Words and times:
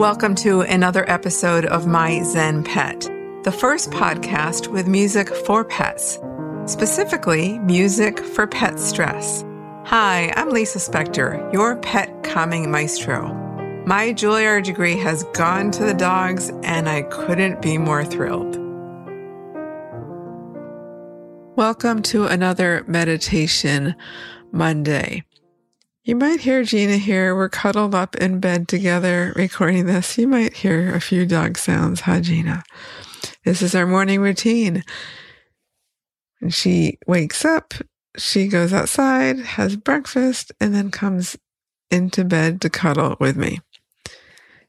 Welcome 0.00 0.34
to 0.36 0.62
another 0.62 1.04
episode 1.10 1.66
of 1.66 1.86
My 1.86 2.22
Zen 2.22 2.64
Pet, 2.64 3.02
the 3.42 3.52
first 3.52 3.90
podcast 3.90 4.68
with 4.68 4.88
music 4.88 5.28
for 5.28 5.62
pets, 5.62 6.18
specifically 6.64 7.58
music 7.58 8.18
for 8.18 8.46
pet 8.46 8.78
stress. 8.80 9.44
Hi, 9.84 10.32
I'm 10.36 10.48
Lisa 10.48 10.78
Spector, 10.78 11.52
your 11.52 11.76
pet 11.82 12.24
calming 12.24 12.70
maestro. 12.70 13.34
My 13.84 14.14
Juilliard 14.14 14.64
degree 14.64 14.96
has 14.96 15.24
gone 15.34 15.70
to 15.72 15.84
the 15.84 15.92
dogs, 15.92 16.48
and 16.62 16.88
I 16.88 17.02
couldn't 17.02 17.60
be 17.60 17.76
more 17.76 18.02
thrilled. 18.02 18.56
Welcome 21.56 22.00
to 22.04 22.24
another 22.24 22.84
Meditation 22.86 23.94
Monday. 24.50 25.24
You 26.02 26.16
might 26.16 26.40
hear 26.40 26.64
Gina 26.64 26.96
here. 26.96 27.36
We're 27.36 27.50
cuddled 27.50 27.94
up 27.94 28.16
in 28.16 28.40
bed 28.40 28.68
together 28.68 29.34
recording 29.36 29.84
this. 29.84 30.16
You 30.16 30.26
might 30.28 30.54
hear 30.54 30.94
a 30.94 31.00
few 31.00 31.26
dog 31.26 31.58
sounds, 31.58 32.00
huh, 32.00 32.20
Gina? 32.20 32.62
This 33.44 33.60
is 33.60 33.74
our 33.74 33.86
morning 33.86 34.20
routine. 34.20 34.82
And 36.40 36.54
she 36.54 36.98
wakes 37.06 37.44
up, 37.44 37.74
she 38.16 38.48
goes 38.48 38.72
outside, 38.72 39.40
has 39.40 39.76
breakfast, 39.76 40.52
and 40.58 40.74
then 40.74 40.90
comes 40.90 41.36
into 41.90 42.24
bed 42.24 42.62
to 42.62 42.70
cuddle 42.70 43.16
with 43.20 43.36
me 43.36 43.60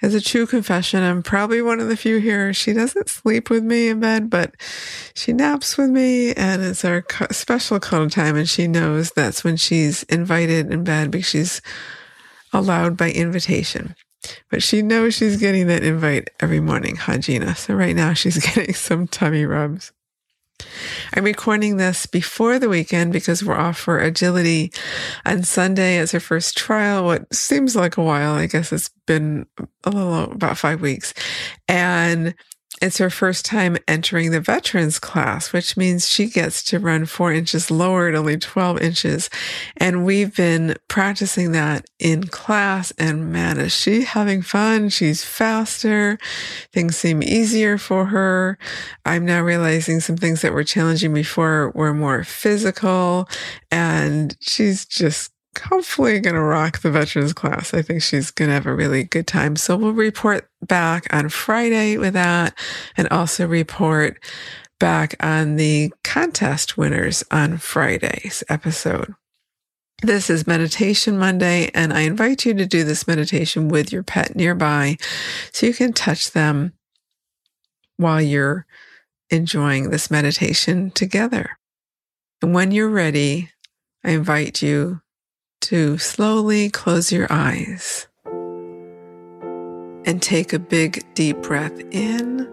as 0.00 0.14
a 0.14 0.20
true 0.20 0.46
confession, 0.46 1.02
I'm 1.02 1.22
probably 1.22 1.60
one 1.60 1.80
of 1.80 1.88
the 1.88 1.96
few 1.96 2.18
here. 2.18 2.52
She 2.54 2.72
doesn't 2.72 3.08
sleep 3.08 3.50
with 3.50 3.64
me 3.64 3.88
in 3.88 4.00
bed, 4.00 4.30
but 4.30 4.54
she 5.14 5.32
naps 5.32 5.76
with 5.76 5.90
me, 5.90 6.32
and 6.34 6.62
it's 6.62 6.84
our 6.84 7.04
special 7.30 7.80
cuddle 7.80 8.08
time. 8.08 8.36
And 8.36 8.48
she 8.48 8.68
knows 8.68 9.10
that's 9.10 9.42
when 9.42 9.56
she's 9.56 10.04
invited 10.04 10.72
in 10.72 10.84
bed 10.84 11.10
because 11.10 11.26
she's 11.26 11.60
allowed 12.52 12.96
by 12.96 13.10
invitation. 13.10 13.96
But 14.50 14.62
she 14.62 14.82
knows 14.82 15.14
she's 15.14 15.36
getting 15.36 15.66
that 15.68 15.84
invite 15.84 16.30
every 16.40 16.60
morning, 16.60 16.96
huh, 16.96 17.18
Gina? 17.18 17.54
So 17.56 17.74
right 17.74 17.94
now 17.94 18.14
she's 18.14 18.38
getting 18.54 18.74
some 18.74 19.06
tummy 19.06 19.44
rubs. 19.44 19.92
I'm 21.14 21.24
recording 21.24 21.76
this 21.76 22.06
before 22.06 22.58
the 22.58 22.68
weekend 22.68 23.12
because 23.12 23.44
we're 23.44 23.56
off 23.56 23.78
for 23.78 23.98
agility 23.98 24.72
on 25.24 25.42
Sunday 25.42 25.98
as 25.98 26.14
our 26.14 26.20
first 26.20 26.56
trial. 26.56 27.04
What 27.04 27.32
seems 27.34 27.76
like 27.76 27.96
a 27.96 28.02
while, 28.02 28.34
I 28.34 28.46
guess 28.46 28.72
it's 28.72 28.90
been 29.06 29.46
a 29.84 29.90
little 29.90 30.24
about 30.32 30.58
five 30.58 30.80
weeks. 30.80 31.14
And 31.68 32.34
it's 32.80 32.98
her 32.98 33.10
first 33.10 33.44
time 33.44 33.76
entering 33.86 34.30
the 34.30 34.40
veterans 34.40 34.98
class, 34.98 35.52
which 35.52 35.76
means 35.76 36.08
she 36.08 36.26
gets 36.26 36.62
to 36.64 36.78
run 36.78 37.06
four 37.06 37.32
inches 37.32 37.70
lower 37.70 38.08
at 38.08 38.14
only 38.14 38.36
12 38.36 38.80
inches. 38.80 39.30
And 39.76 40.04
we've 40.04 40.34
been 40.34 40.76
practicing 40.88 41.52
that 41.52 41.86
in 41.98 42.26
class. 42.26 42.90
And 42.98 43.32
man, 43.32 43.58
is 43.58 43.72
she 43.72 44.02
having 44.02 44.42
fun? 44.42 44.88
She's 44.88 45.24
faster. 45.24 46.18
Things 46.72 46.96
seem 46.96 47.22
easier 47.22 47.78
for 47.78 48.06
her. 48.06 48.58
I'm 49.04 49.24
now 49.24 49.42
realizing 49.42 50.00
some 50.00 50.16
things 50.16 50.42
that 50.42 50.52
were 50.52 50.64
challenging 50.64 51.14
before 51.14 51.70
were 51.74 51.94
more 51.94 52.24
physical. 52.24 53.28
And 53.70 54.36
she's 54.40 54.84
just 54.84 55.32
hopefully 55.60 56.20
going 56.20 56.34
to 56.34 56.42
rock 56.42 56.80
the 56.80 56.90
veterans 56.90 57.32
class. 57.32 57.74
I 57.74 57.82
think 57.82 58.02
she's 58.02 58.30
going 58.30 58.48
to 58.48 58.54
have 58.54 58.66
a 58.66 58.74
really 58.74 59.04
good 59.04 59.26
time. 59.26 59.56
So 59.56 59.76
we'll 59.76 59.92
report 59.92 60.48
back 60.62 61.06
on 61.12 61.28
Friday 61.28 61.96
with 61.96 62.14
that 62.14 62.56
and 62.96 63.08
also 63.08 63.46
report 63.46 64.22
back 64.78 65.14
on 65.20 65.56
the 65.56 65.92
contest 66.04 66.76
winners 66.76 67.24
on 67.30 67.58
Friday's 67.58 68.44
episode. 68.48 69.14
This 70.02 70.30
is 70.30 70.46
Meditation 70.46 71.18
Monday, 71.18 71.72
and 71.74 71.92
I 71.92 72.02
invite 72.02 72.46
you 72.46 72.54
to 72.54 72.66
do 72.66 72.84
this 72.84 73.08
meditation 73.08 73.68
with 73.68 73.92
your 73.92 74.04
pet 74.04 74.36
nearby 74.36 74.96
so 75.52 75.66
you 75.66 75.74
can 75.74 75.92
touch 75.92 76.30
them 76.30 76.72
while 77.96 78.22
you're 78.22 78.64
enjoying 79.30 79.90
this 79.90 80.08
meditation 80.10 80.92
together. 80.92 81.58
And 82.40 82.54
when 82.54 82.70
you're 82.70 82.88
ready, 82.88 83.50
I 84.04 84.12
invite 84.12 84.62
you 84.62 85.00
to 85.68 85.98
slowly 85.98 86.70
close 86.70 87.12
your 87.12 87.26
eyes 87.28 88.06
and 90.06 90.22
take 90.22 90.54
a 90.54 90.58
big 90.58 91.04
deep 91.12 91.36
breath 91.42 91.78
in 91.90 92.48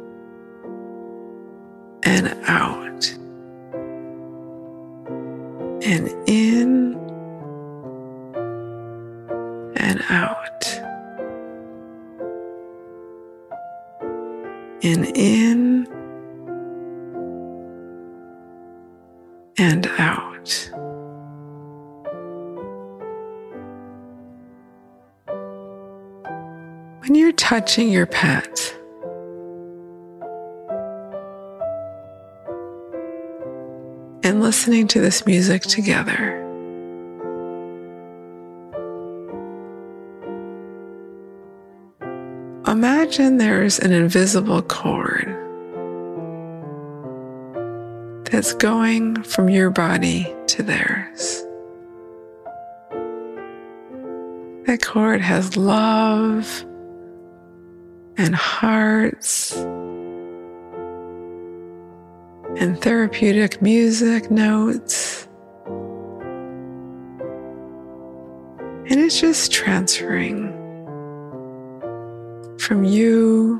and 2.03 2.27
out. 2.43 3.09
And 5.81 6.09
in 6.27 6.95
and 9.77 10.03
out. 10.09 10.65
And 14.83 15.05
in 15.15 15.74
When 27.05 27.13
you're 27.13 27.33
touching 27.33 27.91
your 27.91 28.07
pet, 28.07 28.75
and 34.23 34.41
listening 34.41 34.87
to 34.87 34.99
this 34.99 35.23
music 35.27 35.61
together. 35.61 36.41
Imagine 42.65 43.37
there's 43.37 43.77
an 43.77 43.91
invisible 43.91 44.63
cord 44.63 45.27
that's 48.31 48.55
going 48.55 49.21
from 49.21 49.47
your 49.47 49.69
body 49.69 50.35
to 50.47 50.63
theirs. 50.63 51.43
That 54.65 54.79
cord 54.81 55.21
has 55.21 55.55
love 55.55 56.65
and 58.17 58.35
hearts 58.35 59.55
and 62.57 62.81
therapeutic 62.81 63.61
music 63.61 64.31
notes. 64.31 65.27
And 68.87 68.99
it's 69.01 69.19
just 69.19 69.51
transferring 69.51 70.53
from 72.59 72.83
you, 72.85 73.59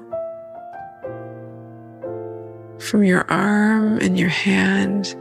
from 2.80 3.04
your 3.04 3.30
arm 3.30 3.98
and 4.00 4.18
your 4.18 4.30
hand 4.30 5.16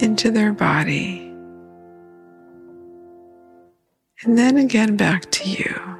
into 0.00 0.30
their 0.30 0.52
body. 0.52 1.24
And 4.22 4.36
then 4.36 4.56
again 4.56 4.96
back 4.96 5.30
to 5.32 5.48
you. 5.48 5.98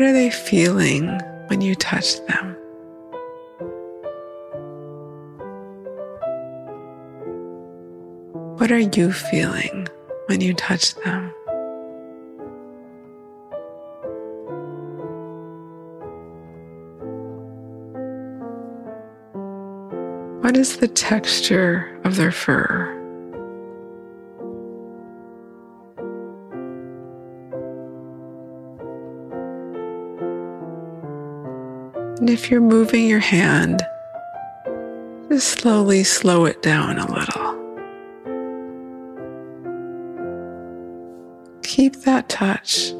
What 0.00 0.08
are 0.08 0.12
they 0.14 0.30
feeling 0.30 1.20
when 1.48 1.60
you 1.60 1.74
touch 1.74 2.24
them? 2.24 2.56
What 8.56 8.72
are 8.72 8.78
you 8.78 9.12
feeling 9.12 9.88
when 10.24 10.40
you 10.40 10.54
touch 10.54 10.94
them? 10.94 11.28
What 20.40 20.56
is 20.56 20.78
the 20.78 20.88
texture 20.88 22.00
of 22.04 22.16
their 22.16 22.32
fur? 22.32 22.99
And 32.20 32.28
if 32.28 32.50
you're 32.50 32.60
moving 32.60 33.08
your 33.08 33.18
hand, 33.18 33.82
just 35.30 35.58
slowly 35.58 36.04
slow 36.04 36.44
it 36.44 36.60
down 36.60 36.98
a 36.98 37.10
little. 37.10 37.50
Keep 41.62 42.02
that 42.02 42.28
touch 42.28 42.92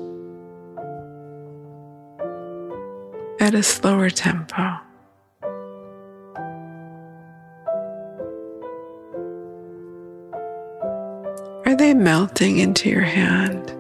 at 3.41 3.53
a 3.53 3.63
slower 3.63 4.09
tempo. 4.09 4.79
Are 11.67 11.77
they 11.77 11.93
melting 11.93 12.57
into 12.57 12.89
your 12.89 13.03
hand? 13.03 13.77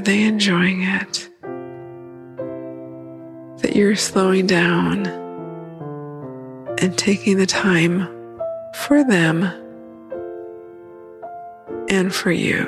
Are 0.00 0.02
they 0.02 0.22
enjoying 0.22 0.80
it? 0.80 1.28
that 3.60 3.76
you're 3.76 3.96
slowing 3.96 4.46
down 4.46 5.06
and 6.78 6.96
taking 6.96 7.36
the 7.36 7.44
time 7.44 8.08
for 8.76 9.04
them 9.04 9.42
and 11.90 12.14
for 12.14 12.32
you. 12.32 12.64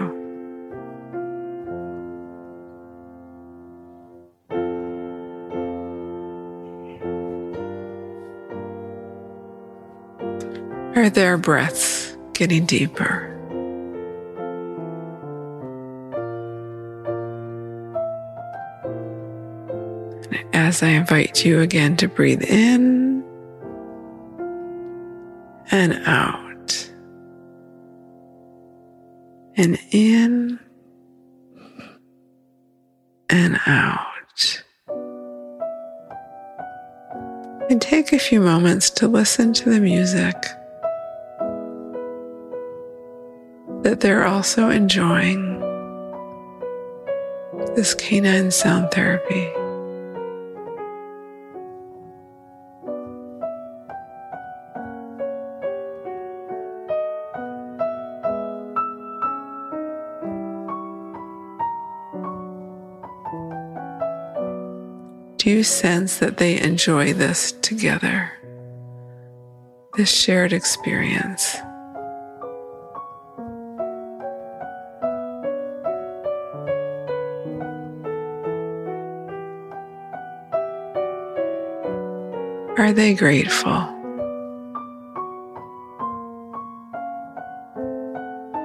Are 10.94 11.08
their 11.08 11.38
breaths 11.38 12.14
getting 12.34 12.66
deeper? 12.66 13.31
As 20.62 20.80
I 20.80 20.90
invite 20.90 21.44
you 21.44 21.60
again 21.60 21.96
to 21.96 22.06
breathe 22.06 22.42
in 22.42 23.24
and 25.72 25.94
out, 26.06 26.92
and 29.56 29.76
in 29.90 30.60
and 33.28 33.58
out. 33.66 34.62
And 37.68 37.82
take 37.82 38.12
a 38.12 38.18
few 38.18 38.40
moments 38.40 38.88
to 38.90 39.08
listen 39.08 39.52
to 39.54 39.70
the 39.70 39.80
music 39.80 40.36
that 43.82 43.98
they're 43.98 44.26
also 44.26 44.70
enjoying 44.70 45.58
this 47.74 47.94
canine 47.94 48.52
sound 48.52 48.92
therapy. 48.92 49.52
Do 65.42 65.50
you 65.50 65.64
sense 65.64 66.18
that 66.18 66.36
they 66.36 66.60
enjoy 66.60 67.14
this 67.14 67.50
together? 67.62 68.30
This 69.96 70.08
shared 70.08 70.52
experience? 70.52 71.56
Are 82.78 82.92
they 82.92 83.12
grateful? 83.14 83.72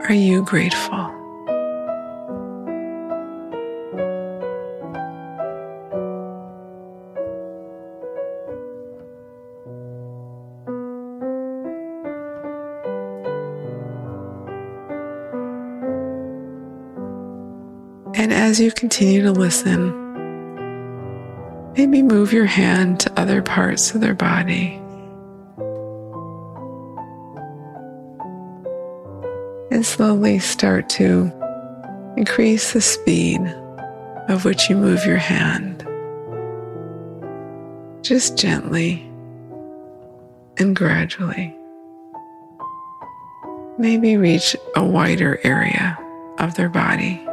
Are 0.08 0.14
you 0.14 0.46
grateful? 0.46 1.07
As 18.58 18.62
you 18.62 18.72
continue 18.72 19.22
to 19.22 19.32
listen, 19.32 19.94
maybe 21.74 22.02
move 22.02 22.34
your 22.34 22.48
hand 22.48 23.00
to 23.00 23.20
other 23.20 23.40
parts 23.40 23.94
of 23.94 24.02
their 24.02 24.16
body. 24.16 24.82
And 29.70 29.86
slowly 29.86 30.40
start 30.40 30.90
to 30.90 31.32
increase 32.18 32.74
the 32.74 32.82
speed 32.82 33.42
of 34.28 34.44
which 34.44 34.72
you 34.72 34.76
move 34.76 35.06
your 35.06 35.18
hand. 35.18 35.86
Just 38.02 38.40
gently 38.40 39.04
and 40.58 40.76
gradually. 40.76 41.56
Maybe 43.78 44.18
reach 44.18 44.56
a 44.76 44.84
wider 44.84 45.40
area 45.44 45.96
of 46.40 46.56
their 46.56 46.70
body. 46.70 47.27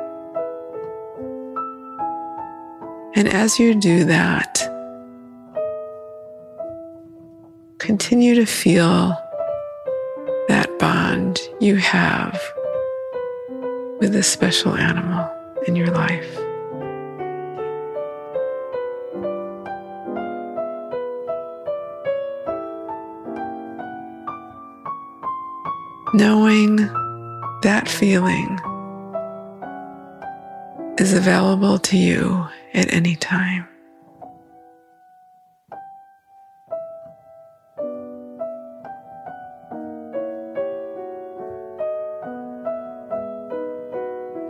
And 3.16 3.28
as 3.28 3.60
you 3.60 3.76
do 3.76 4.04
that, 4.04 4.58
continue 7.78 8.34
to 8.34 8.44
feel 8.44 9.16
that 10.48 10.68
bond 10.80 11.40
you 11.60 11.76
have 11.76 12.42
with 14.00 14.12
this 14.12 14.26
special 14.26 14.74
animal 14.74 15.30
in 15.68 15.76
your 15.76 15.92
life. 15.92 16.34
Knowing 26.14 26.76
that 27.62 27.88
feeling 27.88 28.58
is 30.98 31.12
available 31.12 31.78
to 31.78 31.96
you 31.96 32.46
at 32.72 32.92
any 32.92 33.16
time. 33.16 33.66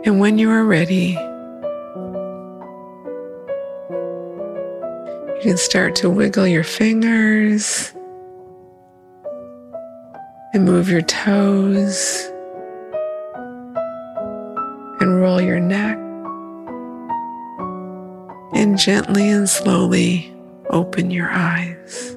And 0.05 0.19
when 0.19 0.37
you 0.37 0.51
are 0.51 0.63
ready, 0.63 1.17
you 5.33 5.41
can 5.41 5.57
start 5.57 5.95
to 5.95 6.11
wiggle 6.11 6.45
your 6.45 6.63
fingers 6.63 7.91
and 10.53 10.63
move 10.63 10.89
your 10.89 11.01
toes 11.01 12.29
and 14.99 15.19
roll 15.19 15.41
your 15.41 15.59
neck 15.59 16.04
and 18.55 18.77
gently 18.77 19.29
and 19.29 19.49
slowly 19.49 20.33
open 20.69 21.11
your 21.11 21.29
eyes. 21.29 22.15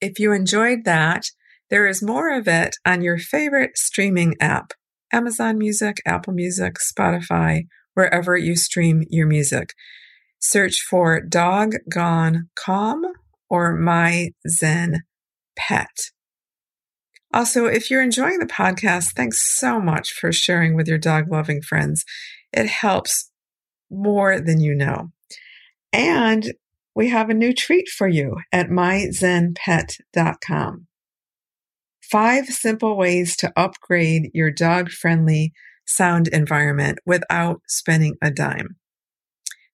If 0.00 0.18
you 0.18 0.32
enjoyed 0.32 0.84
that, 0.84 1.24
there 1.70 1.86
is 1.86 2.02
more 2.02 2.32
of 2.32 2.48
it 2.48 2.76
on 2.86 3.02
your 3.02 3.18
favorite 3.18 3.76
streaming 3.76 4.34
app 4.40 4.72
Amazon 5.12 5.58
Music, 5.58 5.96
Apple 6.06 6.34
Music, 6.34 6.76
Spotify, 6.76 7.66
wherever 7.94 8.36
you 8.36 8.56
stream 8.56 9.04
your 9.08 9.26
music. 9.26 9.72
Search 10.38 10.80
for 10.80 11.20
Dog 11.20 11.74
Gone 11.92 12.48
Calm 12.54 13.02
or 13.50 13.74
My 13.74 14.30
Zen 14.48 15.02
Pet. 15.56 16.10
Also, 17.34 17.66
if 17.66 17.90
you're 17.90 18.02
enjoying 18.02 18.38
the 18.38 18.46
podcast, 18.46 19.14
thanks 19.14 19.42
so 19.42 19.80
much 19.80 20.12
for 20.12 20.32
sharing 20.32 20.74
with 20.74 20.88
your 20.88 20.98
dog 20.98 21.30
loving 21.30 21.60
friends. 21.60 22.04
It 22.52 22.66
helps 22.66 23.30
more 23.90 24.40
than 24.40 24.60
you 24.60 24.74
know. 24.74 25.10
And 25.92 26.52
we 26.98 27.08
have 27.10 27.30
a 27.30 27.34
new 27.34 27.54
treat 27.54 27.88
for 27.88 28.08
you 28.08 28.38
at 28.50 28.70
myzenpet.com. 28.70 30.86
Five 32.02 32.46
simple 32.46 32.96
ways 32.96 33.36
to 33.36 33.52
upgrade 33.56 34.32
your 34.34 34.50
dog 34.50 34.90
friendly 34.90 35.52
sound 35.86 36.26
environment 36.26 36.98
without 37.06 37.60
spending 37.68 38.16
a 38.20 38.32
dime. 38.32 38.74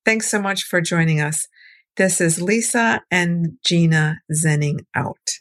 Thanks 0.04 0.30
so 0.30 0.38
much 0.38 0.64
for 0.64 0.82
joining 0.82 1.22
us. 1.22 1.48
This 1.96 2.20
is 2.20 2.42
Lisa 2.42 3.00
and 3.10 3.52
Gina 3.64 4.18
zenning 4.30 4.80
out. 4.94 5.38